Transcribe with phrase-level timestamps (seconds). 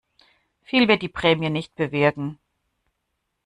[0.63, 2.39] Viel wird die Prämie nicht bewirken.